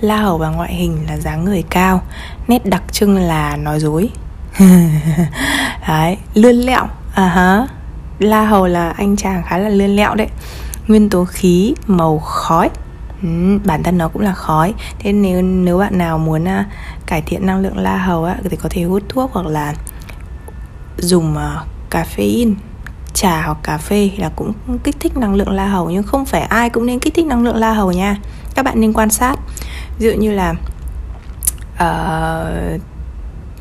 La 0.01 0.17
hầu 0.17 0.39
và 0.39 0.49
ngoại 0.49 0.75
hình 0.75 1.07
là 1.09 1.17
dáng 1.17 1.45
người 1.45 1.65
cao, 1.71 2.03
nét 2.49 2.67
đặc 2.67 2.83
trưng 2.93 3.17
là 3.17 3.57
nói 3.57 3.81
dối. 3.81 4.11
Đấy, 5.89 6.17
lươn 6.35 6.57
lẹo. 6.57 6.87
À 7.15 7.27
hả 7.27 7.67
la 8.19 8.45
hầu 8.45 8.67
là 8.67 8.91
anh 8.91 9.17
chàng 9.17 9.43
khá 9.47 9.59
là 9.59 9.69
lươn 9.69 9.97
lẹo 9.97 10.15
đấy. 10.15 10.29
Nguyên 10.89 11.11
tố 11.11 11.25
khí, 11.25 11.75
màu 11.87 12.19
khói. 12.19 12.71
Ừ, 13.23 13.59
bản 13.65 13.83
thân 13.83 13.99
nó 13.99 14.09
cũng 14.09 14.23
là 14.23 14.33
khói. 14.33 14.75
Thế 14.99 15.13
nếu 15.13 15.43
nếu 15.43 15.79
bạn 15.79 15.99
nào 15.99 16.19
muốn 16.19 16.45
uh, 16.45 16.67
cải 17.07 17.23
thiện 17.23 17.47
năng 17.47 17.61
lượng 17.61 17.79
la 17.79 17.97
hầu 17.97 18.25
á 18.25 18.37
thì 18.51 18.57
có 18.57 18.69
thể 18.73 18.83
hút 18.83 19.03
thuốc 19.09 19.31
hoặc 19.33 19.47
là 19.47 19.75
dùng 20.99 21.35
uh, 21.35 21.67
caffeine 21.91 22.55
trà 23.15 23.43
hoặc 23.43 23.59
cà 23.63 23.79
phê 23.79 24.11
là 24.17 24.31
cũng 24.37 24.53
kích 24.85 24.97
thích 25.01 25.17
năng 25.17 25.35
lượng 25.35 25.51
la 25.51 25.67
hầu. 25.67 25.91
Nhưng 25.91 26.03
không 26.03 26.25
phải 26.25 26.41
ai 26.41 26.71
cũng 26.71 26.87
nên 26.87 26.99
kích 26.99 27.15
thích 27.15 27.27
năng 27.27 27.43
lượng 27.43 27.57
la 27.57 27.73
hầu 27.73 27.93
nha. 27.93 28.17
Các 28.55 28.65
bạn 28.65 28.81
nên 28.81 28.93
quan 28.93 29.11
sát. 29.11 29.37
Ví 29.99 30.07
dụ 30.07 30.21
như 30.21 30.33
là 30.33 30.55
uh, 31.75 32.81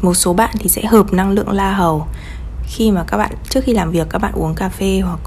một 0.02 0.14
số 0.14 0.34
bạn 0.34 0.56
thì 0.60 0.70
sẽ 0.70 0.86
hợp 0.86 1.14
năng 1.14 1.32
lượng 1.32 1.50
la 1.50 1.74
hầu. 1.74 2.08
Khi 2.64 2.92
mà 2.92 3.04
các 3.08 3.18
bạn 3.18 3.32
trước 3.50 3.64
khi 3.64 3.74
làm 3.74 3.92
việc 3.92 4.08
các 4.10 4.20
bạn 4.20 4.34
uống 4.34 4.56
cà 4.56 4.70
phê 4.70 5.00
hoặc 5.00 5.20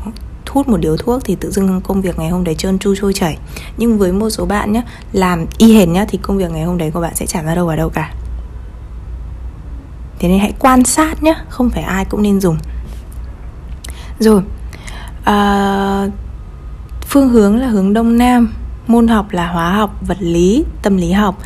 hút 0.53 0.69
một 0.69 0.77
điếu 0.77 0.97
thuốc 0.97 1.25
thì 1.25 1.37
tự 1.41 1.51
dưng 1.51 1.81
công 1.81 2.03
việc 2.03 2.19
ngày 2.19 2.29
hôm 2.29 2.45
đấy 2.45 2.55
trơn 2.55 2.79
tru 2.79 2.95
trôi 2.95 3.13
chảy. 3.13 3.39
Nhưng 3.77 3.99
với 3.99 4.13
một 4.13 4.31
số 4.31 4.47
bạn 4.47 4.73
nhé 4.73 4.83
làm 5.13 5.47
y 5.59 5.75
hệt 5.75 5.89
nhá 5.89 6.05
thì 6.09 6.19
công 6.23 6.39
việc 6.39 6.51
ngày 6.51 6.65
hôm 6.65 6.79
đấy 6.79 6.91
của 6.91 7.01
bạn 7.01 7.15
sẽ 7.15 7.27
chả 7.27 7.43
ra 7.43 7.55
đâu 7.55 7.67
vào 7.67 7.77
đâu 7.77 7.89
cả. 7.89 8.15
Thế 10.19 10.29
nên 10.29 10.39
hãy 10.39 10.53
quan 10.59 10.85
sát 10.85 11.23
nhé 11.23 11.35
không 11.49 11.71
phải 11.71 11.83
ai 11.83 12.05
cũng 12.05 12.23
nên 12.23 12.41
dùng. 12.41 12.59
Rồi 14.19 14.43
à, 15.25 16.09
phương 17.07 17.29
hướng 17.29 17.57
là 17.57 17.67
hướng 17.67 17.93
đông 17.93 18.19
nam 18.19 18.53
môn 18.87 19.09
học 19.09 19.27
là 19.31 19.47
hóa 19.47 19.73
học 19.73 19.95
vật 20.01 20.17
lý 20.21 20.65
tâm 20.83 20.97
lý 20.97 21.13
học. 21.13 21.39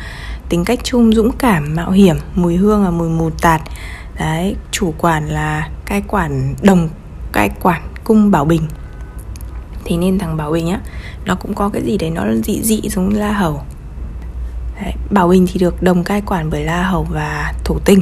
Tính 0.49 0.65
cách 0.65 0.79
chung 0.83 1.13
dũng 1.13 1.31
cảm 1.31 1.75
mạo 1.75 1.91
hiểm 1.91 2.15
mùi 2.35 2.55
hương 2.55 2.83
là 2.83 2.89
mùi 2.89 3.09
mù 3.09 3.29
tạt. 3.29 3.61
Đấy 4.19 4.55
chủ 4.71 4.93
quản 4.97 5.27
là 5.27 5.69
cai 5.85 6.03
quản 6.07 6.55
đồng 6.61 6.89
cai 7.31 7.49
quản 7.61 7.81
cung 8.03 8.31
bảo 8.31 8.45
bình 8.45 8.61
thì 9.87 9.97
nên 9.97 10.19
thằng 10.19 10.37
bảo 10.37 10.51
bình 10.51 10.69
á 10.69 10.79
nó 11.25 11.35
cũng 11.35 11.53
có 11.53 11.69
cái 11.69 11.81
gì 11.81 11.97
đấy 11.97 12.09
nó 12.09 12.23
dị 12.43 12.61
dị 12.63 12.81
giống 12.83 13.13
la 13.13 13.31
hầu. 13.31 13.61
Đấy, 14.81 14.93
bảo 15.09 15.27
bình 15.27 15.47
thì 15.47 15.59
được 15.59 15.83
đồng 15.83 16.03
cai 16.03 16.21
quản 16.21 16.49
bởi 16.49 16.63
la 16.63 16.83
hầu 16.83 17.03
và 17.03 17.53
thổ 17.63 17.79
tinh. 17.85 17.99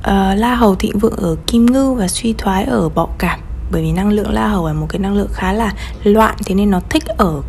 Uh, 0.00 0.38
la 0.38 0.54
hầu 0.54 0.74
thịnh 0.74 0.98
vượng 0.98 1.16
ở 1.16 1.36
kim 1.46 1.66
ngư 1.66 1.92
và 1.92 2.08
suy 2.08 2.34
thoái 2.38 2.64
ở 2.64 2.88
bọ 2.88 3.08
cảm 3.18 3.40
bởi 3.70 3.82
vì 3.82 3.92
năng 3.92 4.08
lượng 4.08 4.32
la 4.32 4.48
hầu 4.48 4.66
là 4.66 4.72
một 4.72 4.86
cái 4.88 4.98
năng 4.98 5.14
lượng 5.14 5.30
khá 5.32 5.52
là 5.52 5.72
loạn 6.04 6.36
thế 6.46 6.54
nên 6.54 6.70
nó 6.70 6.80
thích 6.90 7.04
ở 7.06 7.42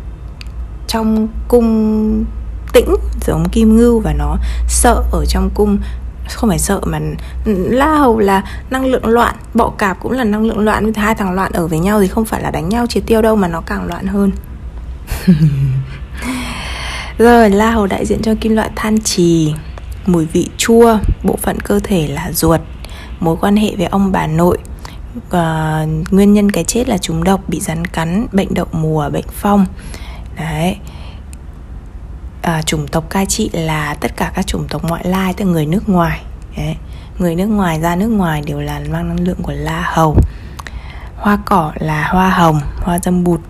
trong 0.86 1.28
cung 1.48 2.24
tĩnh 2.72 2.94
giống 3.26 3.48
kim 3.48 3.76
ngưu 3.76 4.00
và 4.00 4.12
nó 4.12 4.36
sợ 4.68 5.02
ở 5.12 5.24
trong 5.24 5.50
cung 5.54 5.78
không 6.28 6.50
phải 6.50 6.58
sợ 6.58 6.80
mà 6.84 7.00
la 7.44 7.94
hầu 7.94 8.18
là 8.18 8.42
năng 8.70 8.84
lượng 8.84 9.06
loạn 9.06 9.34
bọ 9.54 9.70
cạp 9.70 10.00
cũng 10.00 10.12
là 10.12 10.24
năng 10.24 10.42
lượng 10.42 10.58
loạn 10.58 10.94
hai 10.94 11.14
thằng 11.14 11.32
loạn 11.32 11.52
ở 11.52 11.66
với 11.66 11.78
nhau 11.78 12.00
thì 12.00 12.08
không 12.08 12.24
phải 12.24 12.42
là 12.42 12.50
đánh 12.50 12.68
nhau 12.68 12.86
triệt 12.86 13.02
tiêu 13.06 13.22
đâu 13.22 13.36
mà 13.36 13.48
nó 13.48 13.60
càng 13.60 13.86
loạn 13.86 14.06
hơn. 14.06 14.30
Rồi 17.18 17.50
la 17.50 17.70
hầu 17.70 17.86
đại 17.86 18.06
diện 18.06 18.22
cho 18.22 18.34
kim 18.40 18.54
loại 18.54 18.70
than 18.76 19.00
trì 19.00 19.54
mùi 20.06 20.26
vị 20.26 20.48
chua 20.56 20.98
bộ 21.22 21.36
phận 21.36 21.60
cơ 21.60 21.80
thể 21.84 22.08
là 22.08 22.32
ruột 22.32 22.60
mối 23.20 23.36
quan 23.40 23.56
hệ 23.56 23.76
với 23.76 23.86
ông 23.86 24.12
bà 24.12 24.26
nội. 24.26 24.58
Uh, 25.16 26.12
nguyên 26.12 26.32
nhân 26.32 26.50
cái 26.50 26.64
chết 26.64 26.88
là 26.88 26.98
trúng 26.98 27.24
độc 27.24 27.48
bị 27.48 27.60
rắn 27.60 27.84
cắn 27.84 28.26
bệnh 28.32 28.54
đậu 28.54 28.66
mùa 28.72 29.10
bệnh 29.10 29.24
phong. 29.32 29.66
Đấy 30.36 30.76
à, 32.42 32.62
chủng 32.62 32.88
tộc 32.88 33.10
cai 33.10 33.26
trị 33.26 33.50
là 33.52 33.94
tất 33.94 34.16
cả 34.16 34.32
các 34.34 34.46
chủng 34.46 34.68
tộc 34.68 34.82
ngoại 34.84 35.04
lai 35.06 35.34
tức 35.34 35.44
người 35.44 35.66
nước 35.66 35.88
ngoài. 35.88 36.20
Đấy. 36.56 36.76
người 37.18 37.34
nước 37.34 37.46
ngoài 37.46 37.80
ra 37.80 37.96
nước 37.96 38.08
ngoài 38.08 38.42
đều 38.46 38.60
là 38.60 38.80
mang 38.90 39.08
năng 39.08 39.20
lượng 39.20 39.42
của 39.42 39.52
la 39.52 39.82
hầu. 39.94 40.16
Hoa 41.16 41.38
cỏ 41.44 41.72
là 41.74 42.08
hoa 42.08 42.30
hồng 42.30 42.60
hoa 42.76 42.98
dâm 42.98 43.24
bụt. 43.24 43.40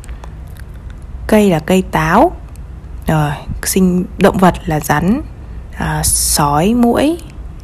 Cây 1.26 1.50
là 1.50 1.58
cây 1.58 1.82
táo. 1.82 2.32
Rồi 3.06 3.30
sinh 3.64 4.04
động 4.18 4.38
vật 4.38 4.54
là 4.66 4.80
rắn 4.80 5.20
à, 5.78 6.02
sói 6.04 6.74
muỗi 6.74 7.18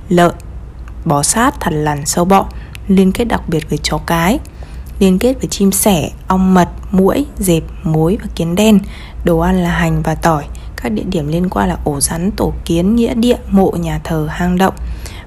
lợn 0.09 0.35
bò 1.05 1.23
sát 1.23 1.61
thằn 1.61 1.85
lằn 1.85 2.07
sâu 2.07 2.25
bọ. 2.25 2.47
Liên 2.89 3.13
kết 3.13 3.25
đặc 3.25 3.43
biệt 3.49 3.71
với 3.71 3.79
chó 3.83 3.99
cái. 4.07 4.39
Liên 4.99 5.19
kết 5.19 5.35
với 5.35 5.49
chim 5.51 5.73
sẻ 5.73 6.11
ong 6.29 6.55
mật 6.55 6.69
muỗi 6.91 7.27
dẹp 7.37 7.63
mối 7.83 8.19
và 8.21 8.27
kiến 8.35 8.55
đen. 8.55 8.79
Đồ 9.25 9.39
ăn 9.39 9.57
là 9.63 9.71
hành 9.71 10.03
và 10.03 10.15
tỏi 10.15 10.45
các 10.83 10.93
địa 10.93 11.05
điểm 11.07 11.29
liên 11.29 11.49
quan 11.51 11.69
là 11.69 11.77
ổ 11.85 12.01
rắn 12.01 12.31
tổ 12.31 12.53
kiến 12.65 12.97
nghĩa 12.97 13.15
địa 13.15 13.37
mộ 13.51 13.71
nhà 13.71 14.01
thờ 14.05 14.29
hang 14.31 14.59
động. 14.59 14.75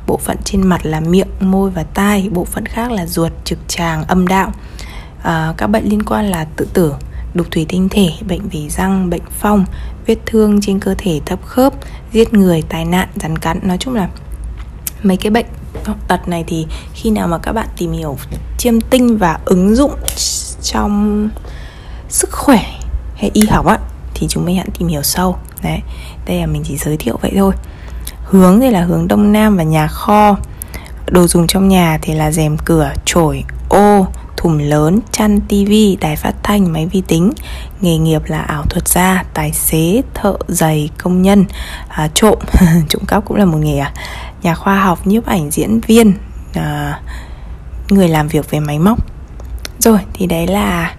Bộ 0.07 0.17
phận 0.17 0.37
trên 0.43 0.67
mặt 0.67 0.81
là 0.83 0.99
miệng 0.99 1.27
môi 1.39 1.69
và 1.69 1.83
tai 1.83 2.29
bộ 2.31 2.45
phận 2.45 2.65
khác 2.65 2.91
là 2.91 3.05
ruột 3.05 3.31
trực 3.45 3.59
tràng 3.67 4.03
âm 4.03 4.27
đạo. 4.27 4.51
À, 5.23 5.53
các 5.57 5.67
bệnh 5.67 5.89
liên 5.89 6.03
quan 6.03 6.25
là 6.25 6.45
tự 6.55 6.67
tử 6.73 6.93
đục 7.33 7.47
thủy 7.51 7.65
tinh 7.69 7.89
thể 7.89 8.09
bệnh 8.27 8.49
vì 8.49 8.69
răng 8.69 9.09
bệnh 9.09 9.21
phong 9.39 9.65
vết 10.07 10.17
thương 10.25 10.61
trên 10.61 10.79
cơ 10.79 10.95
thể 10.97 11.21
thấp 11.25 11.39
khớp 11.45 11.73
giết 12.11 12.33
người 12.33 12.61
tai 12.69 12.85
nạn 12.85 13.07
rắn 13.15 13.37
cắn. 13.37 13.59
Nói 13.63 13.77
chung 13.77 13.95
là 13.95 14.09
mấy 15.03 15.17
cái 15.17 15.31
bệnh 15.31 15.45
tật 16.07 16.27
này 16.27 16.43
thì 16.47 16.67
khi 16.93 17.09
nào 17.09 17.27
mà 17.27 17.37
các 17.37 17.53
bạn 17.53 17.67
tìm 17.77 17.91
hiểu 17.91 18.17
chiêm 18.57 18.81
tinh 18.81 19.17
và 19.17 19.39
ứng 19.45 19.75
dụng 19.75 19.91
trong 20.61 21.29
sức 22.09 22.29
khỏe 22.31 22.63
hay 23.15 23.31
y 23.33 23.47
học 23.47 23.65
á 23.65 23.77
thì 24.21 24.27
chúng 24.27 24.45
mình 24.45 24.55
hãy 24.55 24.67
tìm 24.79 24.87
hiểu 24.87 25.03
sâu. 25.03 25.37
Đấy 25.63 25.79
đây 26.25 26.39
là 26.39 26.45
mình 26.45 26.63
chỉ 26.65 26.77
giới 26.77 26.97
thiệu 26.97 27.17
vậy 27.21 27.31
thôi. 27.35 27.53
Hướng 28.23 28.59
thì 28.59 28.69
là 28.69 28.81
hướng 28.81 29.07
đông 29.07 29.31
nam 29.31 29.57
và 29.57 29.63
nhà 29.63 29.87
kho. 29.87 30.37
Đồ 31.05 31.27
dùng 31.27 31.47
trong 31.47 31.67
nhà 31.67 31.99
thì 32.01 32.13
là 32.13 32.31
rèm 32.31 32.57
cửa 32.65 32.91
chổi 33.05 33.43
ô 33.69 34.05
thùng 34.37 34.59
lớn 34.59 34.99
chăn 35.11 35.41
tivi 35.41 35.97
đài 36.01 36.15
phát 36.15 36.33
thanh 36.43 36.73
máy 36.73 36.85
vi 36.85 37.01
tính. 37.07 37.31
Nghề 37.81 37.97
nghiệp 37.97 38.21
là 38.25 38.41
ảo 38.41 38.63
thuật 38.69 38.87
gia 38.87 39.23
tài 39.33 39.51
xế 39.51 40.01
thợ 40.13 40.33
giày 40.47 40.89
công 40.97 41.21
nhân 41.21 41.45
à, 41.87 42.09
trộm 42.13 42.39
trộm 42.89 43.01
cắp 43.07 43.25
cũng 43.25 43.37
là 43.37 43.45
một 43.45 43.57
nghề 43.57 43.77
à. 43.77 43.93
Nhà 44.41 44.55
khoa 44.55 44.79
học 44.79 45.07
nhiếp 45.07 45.25
ảnh 45.25 45.51
diễn 45.51 45.79
viên 45.79 46.13
à, 46.53 46.99
người 47.89 48.07
làm 48.07 48.27
việc 48.27 48.51
về 48.51 48.59
máy 48.59 48.79
móc. 48.79 48.97
Rồi 49.79 49.99
thì 50.13 50.27
đấy 50.27 50.47
là 50.47 50.95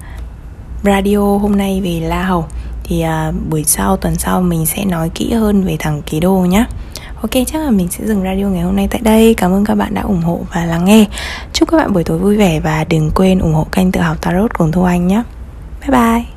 radio 0.85 1.39
hôm 1.39 1.57
nay 1.57 1.81
về 1.85 2.01
la 2.09 2.23
hầu 2.23 2.47
thì 2.85 3.01
à, 3.01 3.33
buổi 3.51 3.65
sau 3.65 3.97
tuần 3.97 4.15
sau 4.15 4.43
mình 4.43 4.67
sẽ 4.67 4.85
nói 4.85 5.11
kỹ 5.15 5.33
hơn 5.33 5.65
về 5.65 5.77
thằng 5.79 6.03
ký 6.07 6.21
đô 6.21 6.33
nhé 6.35 6.65
Ok 7.23 7.31
chắc 7.47 7.63
là 7.65 7.71
mình 7.71 7.89
sẽ 7.91 8.07
dừng 8.07 8.23
radio 8.23 8.45
ngày 8.45 8.63
hôm 8.63 8.77
nay 8.77 8.89
tại 8.91 9.01
đây. 9.05 9.35
Cảm 9.35 9.53
ơn 9.53 9.65
các 9.65 9.75
bạn 9.75 9.95
đã 9.95 10.03
ủng 10.03 10.23
hộ 10.23 10.41
và 10.55 10.65
lắng 10.65 10.85
nghe. 10.85 11.07
Chúc 11.53 11.69
các 11.69 11.77
bạn 11.77 11.93
buổi 11.93 12.05
tối 12.05 12.19
vui 12.19 12.37
vẻ 12.37 12.61
Và 12.61 12.85
đừng 12.85 13.11
quên 13.15 13.39
ủng 13.39 13.55
hộ 13.55 13.67
kênh 13.73 13.93
tự 13.93 14.01
học 14.01 14.17
Tarot 14.21 14.55
cùng 14.55 14.73
Thu 14.73 14.83
Anh 14.83 15.09
nhé 15.09 15.23
Bye 15.81 15.91
bye. 15.91 16.32